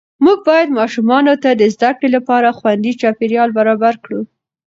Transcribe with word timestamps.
موږ 0.25 0.37
باید 0.49 0.75
ماشومانو 0.79 1.33
ته 1.43 1.49
د 1.53 1.63
زده 1.75 1.91
کړې 1.97 2.09
لپاره 2.15 2.55
خوندي 2.57 2.91
چاپېریال 3.01 3.49
برابر 3.57 3.93
کړو 4.03 4.21